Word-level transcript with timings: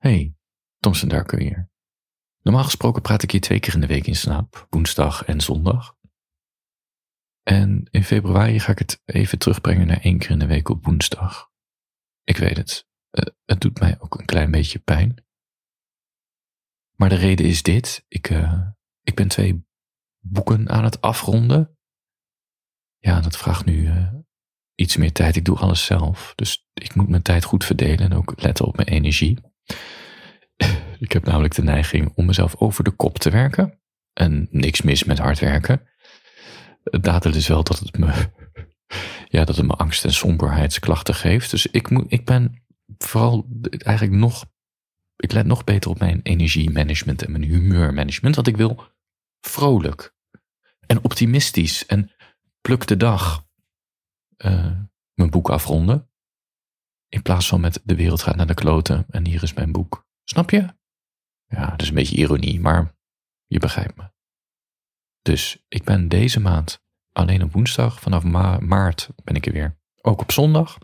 Hey, 0.00 0.34
Thompson 0.78 1.08
Darko 1.08 1.36
hier. 1.36 1.70
Normaal 2.42 2.64
gesproken 2.64 3.02
praat 3.02 3.22
ik 3.22 3.30
hier 3.30 3.40
twee 3.40 3.60
keer 3.60 3.74
in 3.74 3.80
de 3.80 3.86
week 3.86 4.06
in 4.06 4.16
slaap, 4.16 4.66
woensdag 4.70 5.24
en 5.24 5.40
zondag. 5.40 5.96
En 7.42 7.88
in 7.90 8.04
februari 8.04 8.60
ga 8.60 8.72
ik 8.72 8.78
het 8.78 9.02
even 9.04 9.38
terugbrengen 9.38 9.86
naar 9.86 10.00
één 10.00 10.18
keer 10.18 10.30
in 10.30 10.38
de 10.38 10.46
week 10.46 10.68
op 10.68 10.84
woensdag. 10.84 11.50
Ik 12.24 12.36
weet 12.36 12.56
het, 12.56 12.88
eh, 13.10 13.34
het 13.44 13.60
doet 13.60 13.80
mij 13.80 14.00
ook 14.00 14.18
een 14.18 14.26
klein 14.26 14.50
beetje 14.50 14.78
pijn. 14.78 15.24
Maar 16.96 17.08
de 17.08 17.16
reden 17.16 17.46
is 17.46 17.62
dit, 17.62 18.04
ik, 18.08 18.30
uh, 18.30 18.68
ik 19.02 19.14
ben 19.14 19.28
twee 19.28 19.66
boeken 20.18 20.68
aan 20.68 20.84
het 20.84 21.00
afronden. 21.00 21.78
Ja, 22.98 23.20
dat 23.20 23.36
vraagt 23.36 23.64
nu 23.64 23.86
uh, 23.86 24.14
iets 24.74 24.96
meer 24.96 25.12
tijd. 25.12 25.36
Ik 25.36 25.44
doe 25.44 25.58
alles 25.58 25.84
zelf, 25.84 26.32
dus 26.34 26.68
ik 26.72 26.94
moet 26.94 27.08
mijn 27.08 27.22
tijd 27.22 27.44
goed 27.44 27.64
verdelen 27.64 28.10
en 28.10 28.12
ook 28.12 28.40
letten 28.40 28.66
op 28.66 28.76
mijn 28.76 28.88
energie. 28.88 29.48
Ik 31.00 31.12
heb 31.12 31.24
namelijk 31.24 31.54
de 31.54 31.62
neiging 31.62 32.12
om 32.14 32.24
mezelf 32.24 32.56
over 32.56 32.84
de 32.84 32.90
kop 32.90 33.18
te 33.18 33.30
werken. 33.30 33.80
En 34.12 34.48
niks 34.50 34.82
mis 34.82 35.04
met 35.04 35.18
hard 35.18 35.38
werken. 35.38 35.88
Het 36.84 37.02
nadeel 37.02 37.34
is 37.34 37.48
wel 37.48 37.64
dat 37.64 37.78
het 37.78 37.98
me, 37.98 38.12
ja, 39.36 39.44
dat 39.44 39.56
het 39.56 39.66
me 39.66 39.72
angst- 39.72 40.04
en 40.04 40.12
somberheidsklachten 40.12 41.14
geeft. 41.14 41.50
Dus 41.50 41.66
ik, 41.66 41.90
moet, 41.90 42.12
ik 42.12 42.24
ben 42.24 42.64
vooral 42.98 43.46
eigenlijk 43.68 44.18
nog, 44.18 44.44
ik 45.16 45.32
let 45.32 45.46
nog 45.46 45.64
beter 45.64 45.90
op 45.90 45.98
mijn 45.98 46.20
energiemanagement 46.22 47.22
en 47.22 47.30
mijn 47.30 47.44
humeurmanagement. 47.44 48.34
Want 48.34 48.46
ik 48.46 48.56
wil 48.56 48.84
vrolijk 49.40 50.14
en 50.86 51.04
optimistisch 51.04 51.86
en 51.86 52.10
pluk 52.60 52.86
de 52.86 52.96
dag 52.96 53.46
uh, 54.44 54.72
mijn 55.14 55.30
boek 55.30 55.50
afronden. 55.50 56.10
In 57.08 57.22
plaats 57.22 57.48
van 57.48 57.60
met 57.60 57.80
de 57.84 57.94
wereld 57.94 58.22
gaat 58.22 58.36
naar 58.36 58.46
de 58.46 58.54
kloten 58.54 59.06
en 59.10 59.26
hier 59.26 59.42
is 59.42 59.54
mijn 59.54 59.72
boek. 59.72 60.06
Snap 60.24 60.50
je? 60.50 60.78
Ja, 61.50 61.70
dat 61.70 61.82
is 61.82 61.88
een 61.88 61.94
beetje 61.94 62.16
ironie, 62.16 62.60
maar 62.60 62.96
je 63.46 63.58
begrijpt 63.58 63.96
me. 63.96 64.10
Dus 65.22 65.64
ik 65.68 65.84
ben 65.84 66.08
deze 66.08 66.40
maand 66.40 66.82
alleen 67.12 67.42
op 67.42 67.52
woensdag, 67.52 68.00
vanaf 68.00 68.24
maart 68.60 69.08
ben 69.24 69.34
ik 69.34 69.46
er 69.46 69.52
weer. 69.52 69.78
Ook 70.00 70.20
op 70.20 70.32
zondag. 70.32 70.78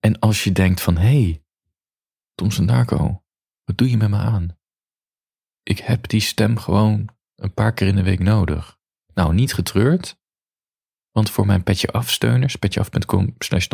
En 0.00 0.18
als 0.18 0.44
je 0.44 0.52
denkt 0.52 0.80
van, 0.80 0.96
hé, 0.96 1.22
hey, 1.22 1.44
Tom 2.34 2.66
Darko, 2.66 3.24
wat 3.64 3.78
doe 3.78 3.90
je 3.90 3.96
met 3.96 4.10
me 4.10 4.16
aan? 4.16 4.58
Ik 5.62 5.78
heb 5.78 6.08
die 6.08 6.20
stem 6.20 6.58
gewoon 6.58 7.08
een 7.34 7.54
paar 7.54 7.74
keer 7.74 7.86
in 7.86 7.96
de 7.96 8.02
week 8.02 8.18
nodig. 8.20 8.78
Nou, 9.14 9.34
niet 9.34 9.54
getreurd, 9.54 10.20
want 11.10 11.30
voor 11.30 11.46
mijn 11.46 11.62
petje 11.62 11.92
afsteuners, 11.92 12.56
petjeaf.com 12.56 13.34
slash 13.38 13.66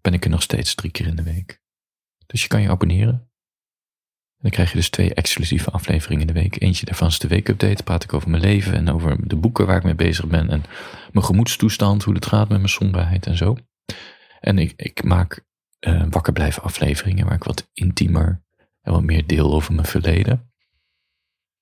ben 0.00 0.12
ik 0.12 0.24
er 0.24 0.30
nog 0.30 0.42
steeds 0.42 0.74
drie 0.74 0.90
keer 0.90 1.06
in 1.06 1.16
de 1.16 1.22
week. 1.22 1.62
Dus 2.26 2.42
je 2.42 2.48
kan 2.48 2.62
je 2.62 2.70
abonneren. 2.70 3.30
Dan 4.44 4.52
krijg 4.52 4.70
je 4.70 4.76
dus 4.76 4.88
twee 4.88 5.14
exclusieve 5.14 5.70
afleveringen 5.70 6.26
in 6.26 6.34
de 6.34 6.40
week. 6.40 6.62
Eentje 6.62 6.86
daarvan 6.86 7.08
is 7.08 7.18
de 7.18 7.28
weekupdate. 7.28 7.82
Praat 7.82 8.04
ik 8.04 8.12
over 8.12 8.30
mijn 8.30 8.42
leven 8.42 8.74
en 8.74 8.90
over 8.90 9.28
de 9.28 9.36
boeken 9.36 9.66
waar 9.66 9.76
ik 9.76 9.82
mee 9.82 9.94
bezig 9.94 10.26
ben. 10.26 10.50
En 10.50 10.64
mijn 11.12 11.24
gemoedstoestand, 11.24 12.02
hoe 12.02 12.14
het 12.14 12.26
gaat 12.26 12.48
met 12.48 12.58
mijn 12.58 12.68
somberheid 12.68 13.26
en 13.26 13.36
zo. 13.36 13.56
En 14.40 14.58
ik, 14.58 14.72
ik 14.76 15.04
maak 15.04 15.44
uh, 15.80 16.04
wakker 16.10 16.32
blijven 16.32 16.62
afleveringen 16.62 17.24
waar 17.24 17.34
ik 17.34 17.44
wat 17.44 17.70
intiemer 17.72 18.42
en 18.82 18.92
wat 18.92 19.02
meer 19.02 19.26
deel 19.26 19.52
over 19.52 19.74
mijn 19.74 19.86
verleden. 19.86 20.52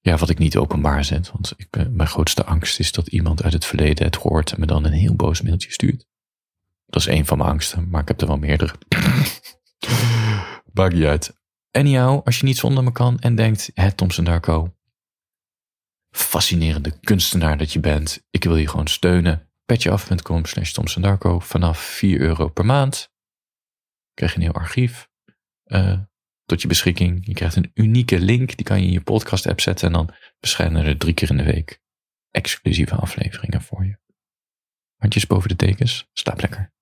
Ja, 0.00 0.16
wat 0.16 0.30
ik 0.30 0.38
niet 0.38 0.56
openbaar 0.56 1.04
zet. 1.04 1.30
Want 1.32 1.54
ik, 1.56 1.88
mijn 1.90 2.08
grootste 2.08 2.44
angst 2.44 2.78
is 2.78 2.92
dat 2.92 3.06
iemand 3.06 3.42
uit 3.42 3.52
het 3.52 3.64
verleden 3.64 4.06
het 4.06 4.16
hoort 4.16 4.52
en 4.52 4.60
me 4.60 4.66
dan 4.66 4.84
een 4.84 4.92
heel 4.92 5.14
boos 5.14 5.42
mailtje 5.42 5.72
stuurt. 5.72 6.06
Dat 6.86 7.00
is 7.00 7.06
één 7.06 7.26
van 7.26 7.38
mijn 7.38 7.50
angsten, 7.50 7.88
maar 7.88 8.00
ik 8.00 8.08
heb 8.08 8.20
er 8.20 8.26
wel 8.26 8.38
meerdere. 8.38 8.74
Maakt 10.72 10.94
niet 10.94 11.04
uit. 11.04 11.40
Anyhow, 11.72 12.20
als 12.24 12.38
je 12.38 12.44
niet 12.44 12.56
zonder 12.56 12.84
me 12.84 12.92
kan 12.92 13.18
en 13.18 13.34
denkt, 13.34 13.70
hè, 13.74 13.92
Thompson 13.92 14.24
Darko, 14.24 14.76
fascinerende 16.10 16.98
kunstenaar 17.00 17.58
dat 17.58 17.72
je 17.72 17.80
bent, 17.80 18.26
ik 18.30 18.44
wil 18.44 18.56
je 18.56 18.68
gewoon 18.68 18.86
steunen. 18.86 19.50
petjeaf.com 19.64 20.44
slash 20.44 20.72
Thompson 20.72 21.02
Darko 21.02 21.38
vanaf 21.38 21.78
4 21.78 22.20
euro 22.20 22.48
per 22.48 22.64
maand. 22.64 23.10
Krijg 24.14 24.32
je 24.32 24.38
een 24.38 24.44
heel 24.44 24.54
archief 24.54 25.08
uh, 25.64 25.98
tot 26.44 26.62
je 26.62 26.68
beschikking. 26.68 27.26
Je 27.26 27.34
krijgt 27.34 27.56
een 27.56 27.70
unieke 27.74 28.18
link, 28.18 28.56
die 28.56 28.66
kan 28.66 28.80
je 28.80 28.86
in 28.86 28.92
je 28.92 29.00
podcast 29.00 29.46
app 29.46 29.60
zetten 29.60 29.86
en 29.86 29.92
dan 29.92 30.14
verschijnen 30.40 30.84
er 30.84 30.98
drie 30.98 31.14
keer 31.14 31.30
in 31.30 31.36
de 31.36 31.42
week 31.42 31.80
exclusieve 32.30 32.94
afleveringen 32.94 33.62
voor 33.62 33.84
je. 33.84 33.98
Handjes 34.96 35.26
boven 35.26 35.48
de 35.48 35.56
tekens, 35.56 36.08
slaap 36.12 36.40
lekker. 36.40 36.72